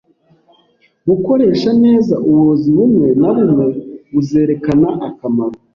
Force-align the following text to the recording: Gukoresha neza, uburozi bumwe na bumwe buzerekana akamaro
Gukoresha 1.09 1.69
neza, 1.83 2.13
uburozi 2.27 2.69
bumwe 2.77 3.07
na 3.21 3.29
bumwe 3.35 3.65
buzerekana 4.13 4.89
akamaro 5.07 5.57